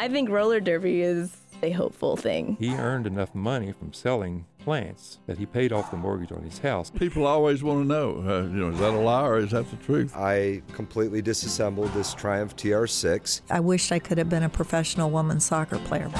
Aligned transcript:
I 0.00 0.08
think 0.08 0.30
roller 0.30 0.60
derby 0.60 1.02
is 1.02 1.36
a 1.62 1.72
hopeful 1.72 2.16
thing. 2.16 2.56
He 2.58 2.74
earned 2.74 3.06
enough 3.06 3.34
money 3.34 3.70
from 3.70 3.92
selling 3.92 4.46
plants 4.58 5.18
that 5.26 5.36
he 5.36 5.44
paid 5.44 5.74
off 5.74 5.90
the 5.90 5.98
mortgage 5.98 6.32
on 6.32 6.42
his 6.42 6.58
house. 6.58 6.88
People 6.88 7.26
always 7.26 7.62
want 7.62 7.82
to 7.82 7.86
know, 7.86 8.24
uh, 8.26 8.44
you 8.44 8.56
know, 8.56 8.70
is 8.70 8.78
that 8.78 8.94
a 8.94 8.98
lie 8.98 9.26
or 9.26 9.36
is 9.36 9.50
that 9.50 9.70
the 9.70 9.76
truth? 9.76 10.16
I 10.16 10.62
completely 10.72 11.20
disassembled 11.20 11.92
this 11.92 12.14
Triumph 12.14 12.56
TR6. 12.56 13.42
I 13.50 13.60
wished 13.60 13.92
I 13.92 13.98
could 13.98 14.16
have 14.16 14.30
been 14.30 14.42
a 14.42 14.48
professional 14.48 15.10
women's 15.10 15.44
soccer 15.44 15.76
player. 15.80 16.10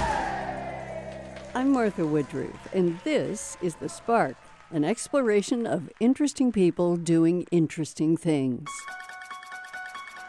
I'm 1.55 1.73
Martha 1.73 2.07
Woodruff, 2.07 2.75
and 2.75 3.01
this 3.03 3.57
is 3.63 3.77
The 3.77 3.89
Spark, 3.89 4.37
an 4.73 4.85
exploration 4.85 5.67
of 5.67 5.91
interesting 6.01 6.53
people 6.53 6.99
doing 6.99 7.47
interesting 7.51 8.19
things. 8.19 8.69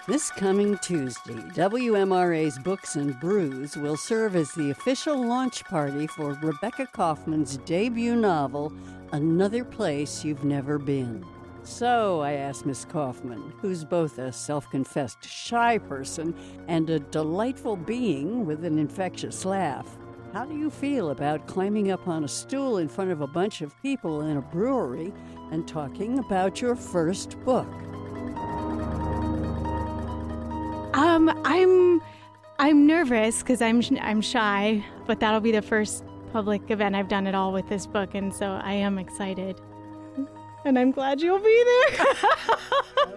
This 0.08 0.32
coming 0.32 0.80
Tuesday, 0.80 1.36
WMRA's 1.54 2.58
Books 2.58 2.96
and 2.96 3.20
Brews 3.20 3.78
will 3.78 3.96
serve 3.96 4.36
as 4.36 4.52
the 4.54 4.72
official 4.72 5.16
launch 5.16 5.64
party 5.66 6.08
for 6.08 6.34
Rebecca 6.42 6.88
Kauffman's 6.88 7.58
debut 7.58 8.16
novel, 8.16 8.74
Another 9.12 9.64
Place 9.64 10.26
You've 10.26 10.44
Never 10.44 10.80
Been. 10.80 11.24
So 11.62 12.20
I 12.22 12.34
asked 12.34 12.66
Miss 12.66 12.84
Kauffman, 12.84 13.54
who's 13.62 13.84
both 13.84 14.18
a 14.18 14.32
self 14.32 14.68
confessed 14.72 15.24
shy 15.24 15.78
person 15.78 16.34
and 16.68 16.90
a 16.90 17.00
delightful 17.00 17.76
being 17.76 18.44
with 18.48 18.66
an 18.66 18.80
infectious 18.80 19.46
laugh, 19.46 20.00
how 20.34 20.46
do 20.46 20.58
you 20.58 20.72
feel 20.72 21.12
about 21.12 21.46
climbing 21.46 21.92
up 21.92 22.08
on 22.08 22.24
a 22.24 22.28
stool 22.28 22.80
in 22.80 22.88
front 22.88 23.12
of 23.12 23.22
a 23.22 23.28
bunch 23.28 23.62
of 23.62 23.80
people 23.84 24.22
in 24.22 24.38
a 24.38 24.42
brewery 24.42 25.14
and 25.52 25.68
talking 25.68 26.18
about 26.18 26.60
your 26.60 26.76
first 26.76 27.40
book? 27.42 27.68
Um, 30.94 31.30
I'm 31.46 32.02
I'm 32.60 32.86
nervous 32.86 33.40
because 33.40 33.62
I'm 33.62 33.82
I'm 34.02 34.22
shy, 34.22 34.84
but 35.08 35.20
that'll 35.20 35.40
be 35.40 35.52
the 35.52 35.62
first 35.62 36.04
public 36.32 36.70
event 36.70 36.96
I've 36.96 37.08
done 37.08 37.28
at 37.28 37.36
all 37.36 37.52
with 37.54 37.68
this 37.70 37.86
book, 37.86 38.14
and 38.14 38.34
so 38.34 38.60
I 38.64 38.74
am 38.74 38.98
excited. 38.98 39.60
And 40.64 40.78
I'm 40.78 40.92
glad 40.92 41.22
you'll 41.22 41.40
be 41.40 41.64
there. 41.66 42.06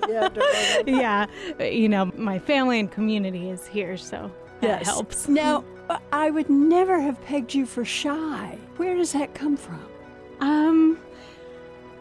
yeah, 0.87 1.27
you 1.61 1.91
know, 1.91 2.11
my 2.17 2.39
family 2.39 2.81
and 2.81 2.91
community 2.91 3.51
is 3.51 3.67
here, 3.67 3.99
so 3.99 4.33
that 4.63 4.79
yes. 4.79 4.87
helps. 4.87 5.29
Now, 5.29 5.63
I 6.11 6.31
would 6.31 6.49
never 6.49 6.99
have 6.99 7.23
pegged 7.27 7.53
you 7.53 7.67
for 7.67 7.85
shy. 7.85 8.59
Where 8.79 8.97
does 8.97 9.13
that 9.13 9.35
come 9.35 9.59
from? 9.59 9.87
Um, 10.41 10.99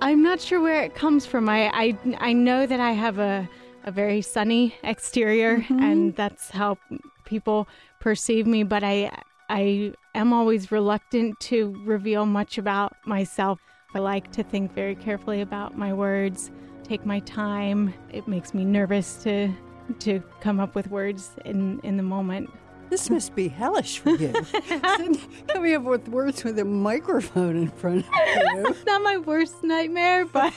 I'm 0.02 0.24
not 0.24 0.40
sure 0.40 0.62
where 0.62 0.82
it 0.82 0.96
comes 0.96 1.26
from. 1.26 1.50
I 1.50 1.70
I, 1.74 1.98
I 2.20 2.32
know 2.32 2.66
that 2.66 2.80
I 2.80 2.92
have 2.92 3.20
a 3.20 3.50
a 3.84 3.92
very 3.92 4.22
sunny 4.22 4.76
exterior, 4.84 5.58
mm-hmm. 5.58 5.80
and 5.80 6.16
that's 6.16 6.50
how 6.50 6.78
people 7.26 7.68
perceive 8.00 8.48
me. 8.48 8.64
But 8.64 8.84
I, 8.84 9.12
I 9.50 9.94
am 10.16 10.34
always 10.34 10.72
reluctant 10.72 11.40
to 11.42 11.76
reveal 11.86 12.26
much 12.26 12.58
about 12.58 12.96
myself. 13.06 13.60
I 13.96 14.00
like 14.00 14.32
to 14.34 14.44
think 14.44 14.74
very 14.74 14.96
carefully 14.96 15.42
about 15.42 15.78
my 15.78 15.94
words, 15.94 16.52
take 16.84 17.06
my 17.06 17.20
time. 17.20 17.94
It 18.12 18.28
makes 18.28 18.54
me 18.54 18.66
nervous 18.66 19.22
to 19.24 19.54
to 20.00 20.24
come 20.40 20.62
up 20.62 20.76
with 20.76 20.88
words 20.88 21.32
in 21.46 21.80
in 21.84 21.98
the 21.98 22.04
moment. 22.04 22.50
This 22.94 23.10
must 23.10 23.34
be 23.34 23.48
hellish 23.48 23.98
for 23.98 24.12
you. 24.12 24.32
Coming 25.48 25.74
up 25.76 25.82
with 25.82 26.08
words 26.10 26.44
with 26.44 26.60
a 26.60 26.66
microphone 26.66 27.56
in 27.56 27.70
front 27.70 28.06
of 28.06 28.06
you. 28.06 28.68
It's 28.68 28.86
not 28.86 29.02
my 29.02 29.18
worst 29.18 29.64
nightmare, 29.64 30.26
but 30.26 30.54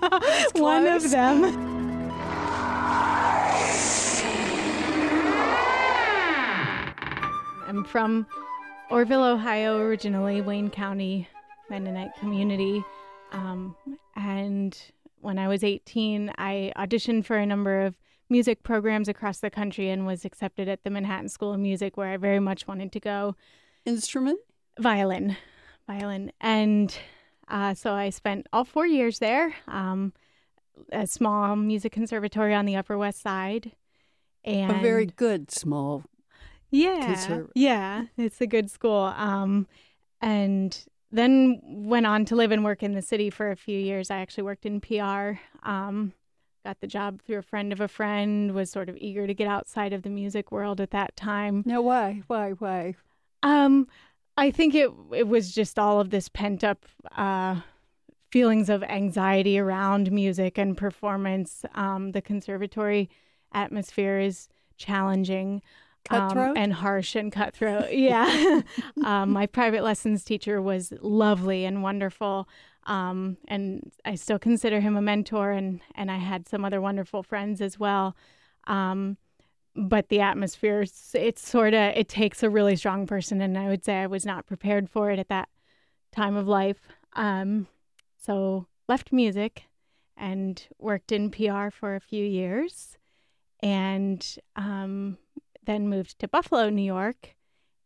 one 0.54 0.86
of 0.86 1.08
them. 1.10 1.75
I'm 7.76 7.84
from 7.84 8.26
Orrville, 8.90 9.34
Ohio, 9.34 9.76
originally, 9.76 10.40
Wayne 10.40 10.70
County 10.70 11.28
Mennonite 11.68 12.16
community. 12.18 12.82
Um, 13.32 13.76
and 14.14 14.74
when 15.20 15.38
I 15.38 15.46
was 15.46 15.62
18, 15.62 16.32
I 16.38 16.72
auditioned 16.74 17.26
for 17.26 17.36
a 17.36 17.44
number 17.44 17.82
of 17.82 17.98
music 18.30 18.62
programs 18.62 19.08
across 19.08 19.40
the 19.40 19.50
country 19.50 19.90
and 19.90 20.06
was 20.06 20.24
accepted 20.24 20.68
at 20.68 20.84
the 20.84 20.90
Manhattan 20.90 21.28
School 21.28 21.52
of 21.52 21.60
Music, 21.60 21.98
where 21.98 22.08
I 22.08 22.16
very 22.16 22.40
much 22.40 22.66
wanted 22.66 22.92
to 22.92 23.00
go. 23.00 23.36
Instrument? 23.84 24.38
Violin. 24.78 25.36
Violin. 25.86 26.32
And 26.40 26.96
uh, 27.46 27.74
so 27.74 27.92
I 27.92 28.08
spent 28.08 28.46
all 28.54 28.64
four 28.64 28.86
years 28.86 29.18
there. 29.18 29.54
Um, 29.68 30.14
a 30.92 31.06
small 31.06 31.56
music 31.56 31.92
conservatory 31.92 32.54
on 32.54 32.64
the 32.64 32.76
Upper 32.76 32.96
West 32.96 33.20
Side. 33.20 33.72
And 34.46 34.70
a 34.70 34.80
very 34.80 35.04
good 35.04 35.50
small 35.50 36.04
yeah. 36.70 37.00
yeah 37.54 38.04
it's 38.16 38.40
a 38.40 38.46
good 38.46 38.70
school. 38.70 39.12
Um 39.16 39.66
and 40.20 40.84
then 41.12 41.60
went 41.64 42.06
on 42.06 42.24
to 42.26 42.36
live 42.36 42.50
and 42.50 42.64
work 42.64 42.82
in 42.82 42.92
the 42.92 43.02
city 43.02 43.30
for 43.30 43.50
a 43.50 43.56
few 43.56 43.78
years. 43.78 44.10
I 44.10 44.18
actually 44.18 44.44
worked 44.44 44.66
in 44.66 44.80
pr 44.80 45.38
um 45.62 46.12
got 46.64 46.80
the 46.80 46.86
job 46.88 47.22
through 47.22 47.38
a 47.38 47.42
friend 47.42 47.72
of 47.72 47.80
a 47.80 47.86
friend 47.86 48.52
was 48.52 48.70
sort 48.70 48.88
of 48.88 48.96
eager 48.98 49.26
to 49.26 49.34
get 49.34 49.46
outside 49.46 49.92
of 49.92 50.02
the 50.02 50.10
music 50.10 50.50
world 50.50 50.80
at 50.80 50.90
that 50.90 51.14
time. 51.16 51.62
Now 51.64 51.80
why 51.80 52.22
why 52.26 52.52
why? 52.52 52.94
Um 53.42 53.86
i 54.36 54.50
think 54.50 54.74
it 54.74 54.90
it 55.12 55.28
was 55.28 55.52
just 55.54 55.78
all 55.78 56.00
of 56.00 56.10
this 56.10 56.28
pent 56.28 56.64
up 56.64 56.84
uh 57.16 57.60
feelings 58.32 58.68
of 58.68 58.82
anxiety 58.82 59.58
around 59.58 60.10
music 60.10 60.58
and 60.58 60.76
performance. 60.76 61.64
Um 61.74 62.12
the 62.12 62.20
conservatory 62.22 63.08
atmosphere 63.52 64.18
is 64.18 64.48
challenging 64.76 65.62
Cutthroat? 66.08 66.50
Um, 66.50 66.56
and 66.56 66.72
harsh 66.72 67.14
and 67.14 67.32
cutthroat. 67.32 67.86
Yeah. 67.92 68.60
um, 69.04 69.30
my 69.30 69.46
private 69.46 69.82
lessons 69.82 70.24
teacher 70.24 70.60
was 70.60 70.92
lovely 71.00 71.64
and 71.64 71.82
wonderful. 71.82 72.48
Um, 72.84 73.36
and 73.48 73.90
I 74.04 74.14
still 74.14 74.38
consider 74.38 74.80
him 74.80 74.96
a 74.96 75.02
mentor, 75.02 75.50
and, 75.50 75.80
and 75.94 76.10
I 76.10 76.18
had 76.18 76.48
some 76.48 76.64
other 76.64 76.80
wonderful 76.80 77.22
friends 77.22 77.60
as 77.60 77.78
well. 77.78 78.16
Um, 78.66 79.16
but 79.74 80.08
the 80.08 80.20
atmosphere, 80.20 80.82
it's, 80.82 81.14
it's 81.14 81.46
sort 81.46 81.74
of, 81.74 81.96
it 81.96 82.08
takes 82.08 82.42
a 82.42 82.50
really 82.50 82.76
strong 82.76 83.06
person, 83.06 83.40
and 83.40 83.58
I 83.58 83.68
would 83.68 83.84
say 83.84 83.96
I 83.96 84.06
was 84.06 84.24
not 84.24 84.46
prepared 84.46 84.88
for 84.88 85.10
it 85.10 85.18
at 85.18 85.28
that 85.28 85.48
time 86.12 86.36
of 86.36 86.46
life. 86.46 86.88
Um, 87.14 87.66
so 88.16 88.66
left 88.88 89.12
music 89.12 89.64
and 90.16 90.66
worked 90.78 91.12
in 91.12 91.30
PR 91.30 91.70
for 91.70 91.94
a 91.94 92.00
few 92.00 92.24
years. 92.24 92.96
And 93.60 94.26
um, 94.54 95.18
then 95.66 95.88
moved 95.88 96.18
to 96.18 96.28
Buffalo, 96.28 96.70
New 96.70 96.82
York, 96.82 97.36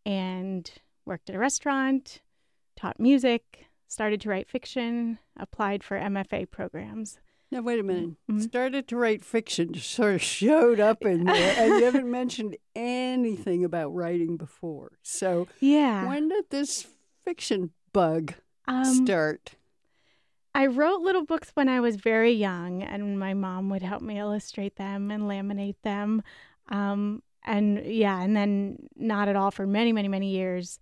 and 0.07 0.71
worked 1.05 1.29
at 1.29 1.37
a 1.37 1.39
restaurant, 1.39 2.21
taught 2.77 3.01
music, 3.01 3.67
started 3.89 4.21
to 4.21 4.29
write 4.29 4.49
fiction, 4.49 5.19
applied 5.37 5.83
for 5.83 5.99
MFA 5.99 6.51
programs. 6.51 7.19
Now, 7.51 7.63
wait 7.63 7.81
a 7.81 7.83
minute. 7.83 8.11
Mm-hmm. 8.31 8.41
Started 8.41 8.87
to 8.89 8.97
write 8.97 9.25
fiction, 9.25 9.73
just 9.73 9.91
sort 9.91 10.15
of 10.15 10.23
showed 10.23 10.79
up 10.79 11.05
in 11.05 11.25
there, 11.25 11.55
and 11.59 11.81
you 11.81 11.85
haven't 11.85 12.09
mentioned 12.09 12.57
anything 12.77 13.65
about 13.65 13.93
writing 13.93 14.37
before. 14.37 14.93
So, 15.03 15.49
yeah. 15.59 16.07
When 16.07 16.29
did 16.29 16.45
this 16.51 16.87
fiction 17.25 17.71
bug 17.93 18.35
um, 18.69 18.85
start? 18.85 19.57
I 20.55 20.67
wrote 20.67 21.01
little 21.01 21.25
books 21.25 21.51
when 21.55 21.69
I 21.69 21.81
was 21.81 21.97
very 21.97 22.33
young, 22.33 22.83
and 22.83 23.19
my 23.19 23.35
mom 23.35 23.69
would 23.71 23.83
help 23.83 24.03
me 24.03 24.19
illustrate 24.19 24.77
them 24.77 25.11
and 25.11 25.25
laminate 25.25 25.77
them. 25.83 26.23
Um, 26.69 27.23
and 27.45 27.85
yeah, 27.85 28.21
and 28.21 28.37
then 28.37 28.89
not 28.97 29.29
at 29.29 29.37
all 29.37 29.51
for 29.51 29.67
many, 29.67 29.93
many, 29.93 30.09
many 30.09 30.31
years. 30.31 30.79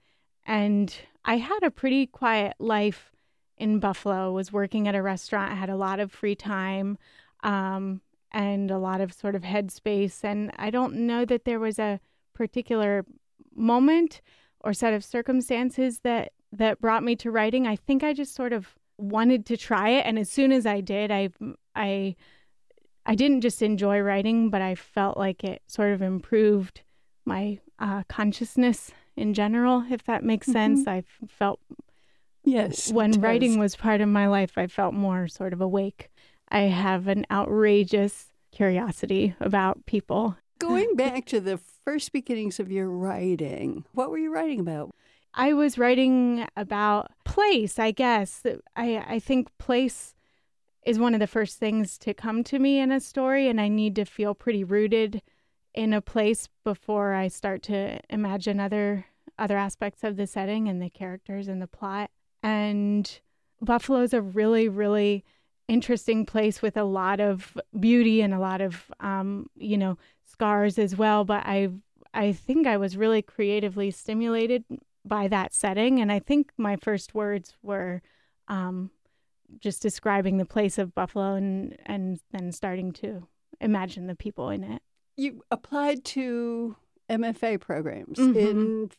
And 0.47 0.95
I 1.25 1.37
had 1.37 1.63
a 1.63 1.71
pretty 1.71 2.07
quiet 2.07 2.55
life 2.59 3.13
in 3.57 3.81
Buffalo. 3.81 4.33
Was 4.33 4.53
working 4.53 4.89
at 4.89 4.95
a 4.95 5.03
restaurant, 5.03 5.57
had 5.57 5.71
a 5.71 5.77
lot 5.77 6.01
of 6.01 6.13
free 6.13 6.35
time, 6.35 6.99
um, 7.43 8.01
and 8.33 8.71
a 8.71 8.79
lot 8.79 9.01
of 9.01 9.13
sort 9.13 9.35
of 9.35 9.43
headspace. 9.43 10.25
And 10.25 10.51
I 10.57 10.71
don't 10.71 10.95
know 10.95 11.25
that 11.25 11.45
there 11.45 11.61
was 11.61 11.79
a 11.79 12.01
particular 12.35 13.05
moment 13.55 14.21
or 14.61 14.73
set 14.73 14.95
of 14.95 15.05
circumstances 15.05 16.01
that 16.01 16.33
that 16.53 16.81
brought 16.81 17.05
me 17.05 17.15
to 17.17 17.31
writing. 17.31 17.67
I 17.67 17.77
think 17.77 18.03
I 18.03 18.13
just 18.13 18.35
sort 18.35 18.53
of 18.53 18.75
wanted 18.97 19.47
to 19.47 19.57
try 19.57 19.91
it, 19.91 20.07
and 20.07 20.19
as 20.19 20.29
soon 20.29 20.51
as 20.51 20.67
I 20.67 20.81
did, 20.81 21.11
I 21.11 21.31
I 21.75 22.17
I 23.09 23.15
didn't 23.15 23.41
just 23.41 23.63
enjoy 23.63 24.01
writing, 24.01 24.51
but 24.51 24.61
I 24.61 24.75
felt 24.75 25.17
like 25.17 25.43
it 25.43 25.63
sort 25.67 25.93
of 25.95 26.03
improved 26.03 26.83
my 27.25 27.59
uh, 27.79 28.03
consciousness 28.07 28.91
in 29.17 29.33
general, 29.33 29.87
if 29.91 30.05
that 30.05 30.23
makes 30.23 30.47
mm-hmm. 30.47 30.77
sense. 30.77 30.87
I 30.87 31.05
felt 31.27 31.59
yes 32.45 32.93
when 32.93 33.13
writing 33.13 33.59
was 33.59 33.77
part 33.77 34.03
of 34.03 34.09
my 34.11 34.27
life, 34.29 34.59
I 34.59 34.67
felt 34.67 34.93
more 34.93 35.27
sort 35.27 35.55
of 35.55 35.63
awake. 35.63 36.11
I 36.51 36.61
have 36.61 37.09
an 37.09 37.25
outrageous 37.31 38.27
curiosity 38.53 39.35
about 39.41 39.87
people. 39.87 40.37
Going 40.59 40.95
back 40.95 41.25
to 41.27 41.41
the 41.41 41.59
first 41.85 42.13
beginnings 42.13 42.61
of 42.61 42.71
your 42.71 42.91
writing, 42.91 43.87
what 43.93 44.11
were 44.11 44.19
you 44.19 44.31
writing 44.31 44.61
about? 44.61 44.95
I 45.33 45.55
was 45.55 45.79
writing 45.79 46.47
about 46.59 47.11
place, 47.25 47.79
I 47.79 47.91
guess. 47.91 48.43
I 48.77 49.03
I 49.09 49.19
think 49.19 49.49
place 49.57 50.15
is 50.85 50.99
one 50.99 51.15
of 51.15 51.21
the 51.21 51.27
first 51.27 51.59
things 51.59 51.99
to 51.99 52.15
come 52.15 52.43
to 52.45 52.59
me 52.59 52.79
in 52.79 52.93
a 52.93 53.01
story, 53.01 53.49
and 53.49 53.61
I 53.61 53.69
need 53.69 53.95
to 53.97 54.05
feel 54.05 54.35
pretty 54.35 54.65
rooted 54.65 55.23
in 55.75 55.93
a 55.93 56.01
place 56.01 56.49
before 56.65 57.15
I 57.15 57.29
start 57.29 57.63
to 57.65 58.01
imagine 58.11 58.59
other 58.61 59.07
other 59.39 59.57
aspects 59.57 60.03
of 60.03 60.17
the 60.17 60.27
setting 60.27 60.69
and 60.69 60.83
the 60.83 60.91
characters 60.91 61.47
and 61.47 61.63
the 61.63 61.69
plot. 61.69 62.11
And 62.43 63.21
Buffalo 63.61 64.01
is 64.01 64.13
a 64.13 64.21
really, 64.21 64.69
really 64.69 65.25
interesting 65.69 66.27
place 66.27 66.61
with 66.61 66.77
a 66.77 66.85
lot 66.85 67.21
of 67.21 67.57
beauty 67.79 68.21
and 68.21 68.35
a 68.35 68.41
lot 68.41 68.61
of, 68.61 68.91
um, 68.99 69.49
you 69.55 69.77
know, 69.77 69.97
scars 70.25 70.79
as 70.79 70.97
well. 70.97 71.25
But 71.25 71.45
I, 71.47 71.69
I 72.13 72.33
think 72.33 72.67
I 72.67 72.79
was 72.79 72.97
really 72.97 73.23
creatively 73.23 73.91
stimulated 73.91 74.65
by 75.05 75.29
that 75.29 75.55
setting, 75.55 76.01
and 76.01 76.11
I 76.11 76.19
think 76.19 76.51
my 76.57 76.77
first 76.77 77.15
words 77.15 77.55
were 77.63 78.03
um, 78.49 78.91
just 79.61 79.83
describing 79.83 80.37
the 80.39 80.45
place 80.45 80.79
of 80.79 80.95
Buffalo 80.95 81.35
and 81.35 81.77
and 81.87 82.21
then 82.33 82.53
starting 82.53 82.93
to 82.93 83.27
imagine 83.61 84.07
the 84.07 84.15
people 84.15 84.51
in 84.51 84.63
it. 84.65 84.83
You 85.17 85.43
applied 85.51 86.05
to 86.07 86.77
MFA 87.11 87.59
programs 87.61 88.19
Mhm. 88.19 88.37
in 88.37 88.91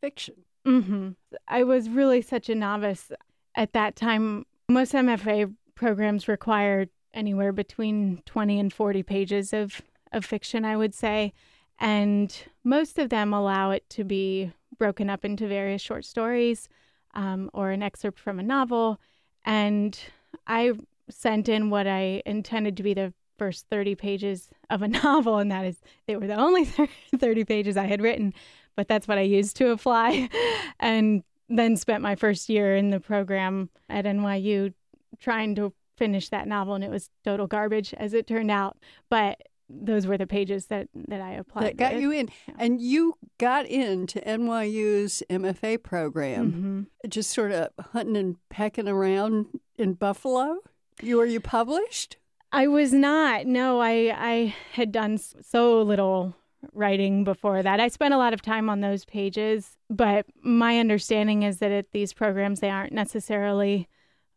fiction. 0.00 0.34
hmm 0.64 1.10
I 1.46 1.62
was 1.62 1.88
really 1.88 2.20
such 2.22 2.48
a 2.48 2.54
novice 2.54 3.12
at 3.54 3.72
that 3.74 3.94
time. 3.96 4.44
Most 4.68 4.92
MFA 4.94 5.54
programs 5.74 6.26
required 6.28 6.90
anywhere 7.14 7.52
between 7.52 8.22
20 8.26 8.58
and 8.58 8.72
40 8.72 9.02
pages 9.02 9.52
of, 9.52 9.80
of 10.12 10.24
fiction, 10.24 10.64
I 10.64 10.76
would 10.76 10.94
say. 10.94 11.32
And 11.78 12.34
most 12.64 12.98
of 12.98 13.08
them 13.08 13.32
allow 13.32 13.70
it 13.70 13.88
to 13.90 14.04
be 14.04 14.52
broken 14.78 15.08
up 15.08 15.24
into 15.24 15.46
various 15.46 15.80
short 15.80 16.04
stories 16.04 16.68
um, 17.14 17.50
or 17.54 17.70
an 17.70 17.82
excerpt 17.82 18.18
from 18.18 18.38
a 18.38 18.42
novel. 18.42 19.00
And 19.48 19.98
I 20.46 20.72
sent 21.08 21.48
in 21.48 21.70
what 21.70 21.86
I 21.86 22.22
intended 22.26 22.76
to 22.76 22.82
be 22.82 22.92
the 22.92 23.14
first 23.38 23.66
30 23.70 23.94
pages 23.94 24.50
of 24.68 24.82
a 24.82 24.88
novel, 25.04 25.38
and 25.38 25.50
that 25.50 25.64
is, 25.64 25.80
they 26.06 26.16
were 26.16 26.26
the 26.26 26.36
only 26.36 26.64
30 27.16 27.44
pages 27.44 27.76
I 27.78 27.86
had 27.86 28.02
written, 28.02 28.34
but 28.76 28.88
that's 28.88 29.08
what 29.08 29.16
I 29.16 29.22
used 29.22 29.56
to 29.56 29.70
apply. 29.70 30.28
And 30.80 31.24
then 31.48 31.76
spent 31.76 32.02
my 32.02 32.14
first 32.14 32.48
year 32.48 32.76
in 32.76 32.90
the 32.90 33.00
program 33.00 33.70
at 33.88 34.04
NYU 34.04 34.74
trying 35.18 35.56
to 35.56 35.72
finish 35.96 36.28
that 36.28 36.46
novel, 36.46 36.74
and 36.74 36.84
it 36.84 36.90
was 36.90 37.10
total 37.24 37.46
garbage 37.46 37.94
as 37.94 38.12
it 38.12 38.26
turned 38.26 38.50
out. 38.50 38.76
But 39.08 39.42
those 39.68 40.06
were 40.06 40.16
the 40.18 40.26
pages 40.26 40.66
that, 40.66 40.88
that 41.08 41.20
I 41.20 41.32
applied. 41.32 41.64
that 41.64 41.76
got 41.76 41.92
with. 41.94 42.02
you 42.02 42.10
in. 42.12 42.28
Yeah. 42.48 42.54
And 42.58 42.80
you 42.80 43.14
got 43.38 43.66
into 43.66 44.20
NYU's 44.20 45.22
MFA 45.30 45.82
program, 45.82 46.88
Mhm. 47.04 47.10
just 47.10 47.30
sort 47.30 47.52
of 47.52 47.68
hunting 47.92 48.16
and 48.16 48.36
pecking 48.50 48.88
around 48.88 49.46
in 49.76 49.94
Buffalo. 49.94 50.58
You 51.02 51.18
were 51.18 51.26
you 51.26 51.40
published? 51.40 52.16
I 52.50 52.66
was 52.66 52.92
not. 52.94 53.46
No, 53.46 53.78
I 53.80 54.12
I 54.16 54.54
had 54.72 54.90
done 54.90 55.18
so 55.18 55.82
little 55.82 56.34
writing 56.72 57.22
before 57.22 57.62
that. 57.62 57.78
I 57.78 57.88
spent 57.88 58.14
a 58.14 58.18
lot 58.18 58.32
of 58.32 58.42
time 58.42 58.68
on 58.70 58.80
those 58.80 59.04
pages, 59.04 59.76
but 59.90 60.26
my 60.42 60.78
understanding 60.80 61.42
is 61.44 61.58
that 61.58 61.70
at 61.70 61.92
these 61.92 62.12
programs 62.12 62.60
they 62.60 62.70
aren't 62.70 62.92
necessarily 62.92 63.86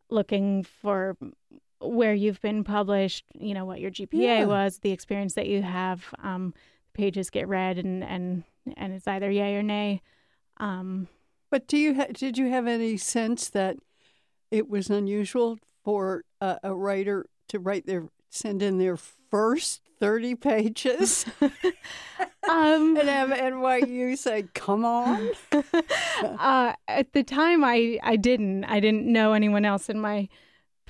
looking 0.09 0.61
for 0.63 1.15
where 1.81 2.13
you've 2.13 2.41
been 2.41 2.63
published, 2.63 3.25
you 3.33 3.53
know, 3.53 3.65
what 3.65 3.79
your 3.79 3.91
GPA 3.91 4.07
Yeah. 4.13 4.45
was, 4.45 4.79
the 4.79 4.91
experience 4.91 5.33
that 5.33 5.47
you 5.47 5.61
have. 5.61 6.03
Um, 6.19 6.53
pages 6.93 7.29
get 7.29 7.47
read 7.47 7.77
and 7.77 8.03
and 8.03 8.43
and 8.77 8.93
it's 8.93 9.07
either 9.07 9.31
yay 9.31 9.55
or 9.55 9.63
nay. 9.63 10.01
Um, 10.57 11.07
But 11.49 11.67
do 11.67 11.77
you 11.77 11.95
ha- 11.95 12.07
did 12.13 12.37
you 12.37 12.49
have 12.49 12.67
any 12.67 12.97
sense 12.97 13.49
that 13.49 13.77
it 14.51 14.69
was 14.69 14.89
unusual 14.89 15.57
for 15.83 16.23
a, 16.41 16.59
a 16.63 16.73
writer 16.75 17.25
to 17.47 17.59
write 17.59 17.85
their 17.87 18.09
send 18.29 18.61
in 18.61 18.77
their 18.77 18.97
first 18.97 19.81
thirty 19.99 20.35
pages 20.49 21.25
um, 22.49 22.97
and 22.97 23.07
have 23.09 23.29
NYU 23.29 24.17
say, 24.17 24.43
"Come 24.53 24.83
on"? 24.85 25.29
uh, 26.23 26.73
at 26.87 27.13
the 27.13 27.23
time, 27.23 27.63
I, 27.63 27.99
I 28.03 28.15
didn't. 28.15 28.65
I 28.65 28.79
didn't 28.79 29.05
know 29.11 29.33
anyone 29.33 29.65
else 29.65 29.89
in 29.89 29.99
my 29.99 30.27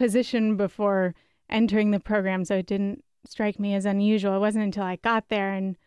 position 0.01 0.55
before 0.55 1.13
entering 1.47 1.91
the 1.91 1.99
program, 1.99 2.43
so 2.43 2.55
it 2.55 2.65
didn't 2.65 3.03
strike 3.27 3.59
me 3.59 3.75
as 3.75 3.85
unusual. 3.85 4.35
It 4.35 4.39
wasn't 4.39 4.63
until 4.63 4.81
I 4.83 4.95
got 4.95 5.29
there 5.29 5.53
and 5.53 5.77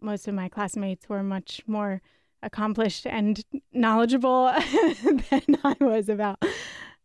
most 0.00 0.26
of 0.26 0.32
my 0.32 0.48
classmates 0.48 1.06
were 1.06 1.22
much 1.22 1.60
more 1.66 2.00
accomplished 2.42 3.06
and 3.06 3.44
knowledgeable 3.74 4.46
than 5.30 5.42
I 5.64 5.76
was 5.80 6.08
about 6.08 6.42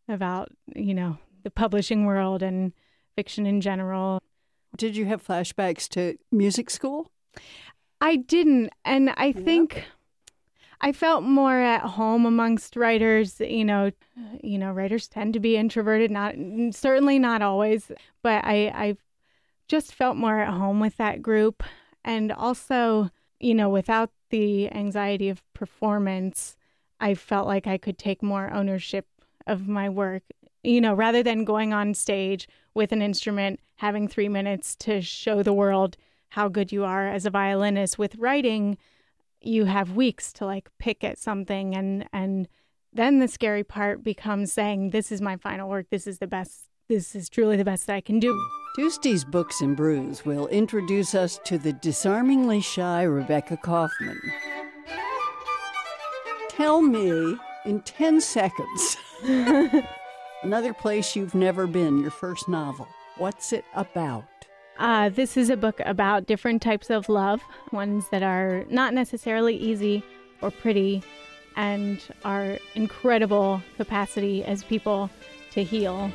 about 0.08 0.52
you 0.74 0.94
know 0.94 1.18
the 1.44 1.50
publishing 1.50 2.06
world 2.06 2.42
and 2.42 2.72
fiction 3.18 3.46
in 3.46 3.60
general. 3.60 4.22
Did 4.78 4.96
you 4.96 5.06
have 5.08 5.26
flashbacks 5.26 5.90
to 5.90 6.18
music 6.32 6.70
school? 6.70 7.12
I 8.00 8.16
didn't, 8.16 8.70
and 8.86 9.10
I 9.18 9.34
think 9.34 9.84
I 10.84 10.92
felt 10.92 11.24
more 11.24 11.58
at 11.58 11.82
home 11.82 12.26
amongst 12.26 12.76
writers. 12.76 13.40
You 13.40 13.64
know, 13.64 13.92
you 14.44 14.58
know, 14.58 14.74
writers 14.74 15.08
tend 15.08 15.34
to 15.34 15.40
be 15.40 15.56
introverted. 15.56 16.12
Not 16.12 16.36
certainly 16.72 17.18
not 17.18 17.42
always, 17.42 17.90
but 18.22 18.44
I 18.44 18.68
I 18.68 18.98
just 19.70 19.94
felt 19.94 20.18
more 20.18 20.42
at 20.42 20.54
home 20.54 20.82
with 20.82 20.98
that 20.98 21.22
group, 21.22 21.64
and 22.04 22.34
also, 22.34 23.10
you 23.40 23.56
know, 23.56 23.70
without 23.70 24.12
the 24.30 24.70
anxiety 24.74 25.30
of 25.30 25.42
performance, 25.54 26.58
I 27.00 27.16
felt 27.16 27.48
like 27.48 27.66
I 27.66 27.78
could 27.78 27.98
take 27.98 28.22
more 28.22 28.52
ownership 28.52 29.08
of 29.48 29.70
my 29.70 29.88
work. 29.88 30.24
You 30.64 30.82
know, 30.82 30.94
rather 30.94 31.24
than 31.24 31.46
going 31.46 31.74
on 31.74 31.94
stage 31.94 32.46
with 32.74 32.92
an 32.92 33.02
instrument, 33.02 33.62
having 33.78 34.10
three 34.10 34.30
minutes 34.30 34.76
to 34.78 35.02
show 35.02 35.44
the 35.44 35.54
world 35.54 35.96
how 36.30 36.50
good 36.50 36.74
you 36.74 36.84
are 36.84 37.08
as 37.08 37.26
a 37.26 37.30
violinist 37.30 37.98
with 37.98 38.16
writing 38.18 38.78
you 39.46 39.66
have 39.66 39.96
weeks 39.96 40.32
to 40.34 40.46
like 40.46 40.70
pick 40.80 41.04
at 41.04 41.18
something 41.18 41.76
and 41.76 42.08
and 42.14 42.48
then 42.92 43.20
the 43.20 43.28
scary 43.28 43.64
part 43.64 44.04
becomes 44.04 44.52
saying 44.54 44.92
this 44.92 45.12
is 45.12 45.22
my 45.22 45.36
final 45.38 45.70
work 45.70 45.88
this 45.90 46.08
is 46.08 46.20
the 46.20 46.28
best 46.28 46.70
this 46.90 47.16
is 47.16 47.30
truly 47.30 47.56
the 47.56 47.66
best 47.66 47.88
that 47.88 47.96
i 47.96 48.02
can 48.02 48.20
do 48.20 48.40
Tuesday's 48.76 49.24
Books 49.24 49.62
and 49.62 49.78
Brews 49.78 50.26
will 50.26 50.48
introduce 50.48 51.14
us 51.14 51.40
to 51.44 51.60
the 51.60 51.74
disarmingly 51.74 52.60
shy 52.60 53.04
Rebecca 53.04 53.56
Kauffman. 53.56 54.20
Tell 56.50 56.82
me 56.82 57.38
in 57.66 57.82
10 57.82 58.20
seconds 58.20 58.98
another 60.42 60.74
place 60.74 61.16
you've 61.16 61.36
never 61.36 61.68
been, 61.68 62.00
your 62.00 62.10
first 62.10 62.50
novel. 62.50 62.88
What's 63.20 63.54
it 63.54 63.64
about? 63.76 64.26
Uh, 64.80 65.10
this 65.10 65.38
is 65.38 65.50
a 65.50 65.58
book 65.58 65.80
about 65.86 66.26
different 66.26 66.62
types 66.62 66.90
of 66.90 67.08
love 67.08 67.42
ones 67.72 68.10
that 68.10 68.24
are 68.24 68.66
not 68.70 68.94
necessarily 68.94 69.56
easy 69.56 70.04
or 70.42 70.52
pretty 70.52 71.04
and 71.56 72.02
our 72.26 72.58
incredible 72.76 73.62
capacity 73.78 74.44
as 74.44 74.64
people 74.64 75.10
to 75.52 75.64
heal 75.64 76.12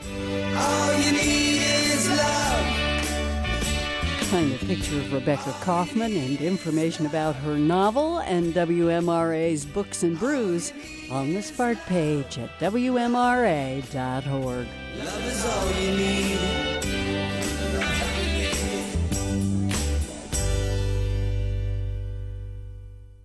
All 0.57 0.93
you 0.95 1.13
need 1.13 1.63
is 1.63 2.09
love. 2.09 2.75
Find 4.29 4.53
a 4.53 4.59
picture 4.59 4.99
of 4.99 5.11
Rebecca 5.13 5.55
Kauffman 5.63 6.15
and 6.15 6.39
information 6.43 7.07
about 7.07 7.35
her 7.37 7.57
novel 7.57 8.19
and 8.19 8.53
WMRA's 8.53 9.65
Books 9.65 10.03
and 10.03 10.19
Brews 10.19 10.75
on 11.11 11.33
the 11.33 11.41
Spark 11.41 11.79
page 11.87 12.37
at 12.37 12.51
WMRA.org. 12.59 14.67